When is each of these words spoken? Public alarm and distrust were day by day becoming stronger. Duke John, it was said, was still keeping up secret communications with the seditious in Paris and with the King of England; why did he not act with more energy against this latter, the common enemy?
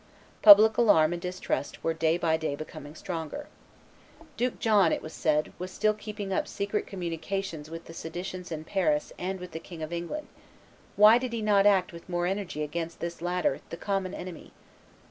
Public 0.41 0.79
alarm 0.79 1.13
and 1.13 1.21
distrust 1.21 1.83
were 1.83 1.93
day 1.93 2.17
by 2.17 2.35
day 2.35 2.55
becoming 2.55 2.95
stronger. 2.95 3.47
Duke 4.35 4.57
John, 4.57 4.91
it 4.91 5.03
was 5.03 5.13
said, 5.13 5.53
was 5.59 5.69
still 5.69 5.93
keeping 5.93 6.33
up 6.33 6.47
secret 6.47 6.87
communications 6.87 7.69
with 7.69 7.85
the 7.85 7.93
seditious 7.93 8.51
in 8.51 8.63
Paris 8.63 9.13
and 9.19 9.39
with 9.39 9.51
the 9.51 9.59
King 9.59 9.83
of 9.83 9.93
England; 9.93 10.25
why 10.95 11.19
did 11.19 11.33
he 11.33 11.43
not 11.43 11.67
act 11.67 11.93
with 11.93 12.09
more 12.09 12.25
energy 12.25 12.63
against 12.63 12.99
this 12.99 13.21
latter, 13.21 13.59
the 13.69 13.77
common 13.77 14.15
enemy? 14.15 14.53